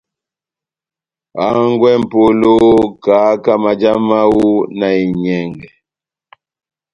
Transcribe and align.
Hangwɛ 1.39 1.89
M'polo, 2.01 2.55
kahaka 3.03 3.53
maja 3.63 3.91
mahu 4.07 4.47
na 4.77 4.87
enyɛngɛ. 5.01 5.69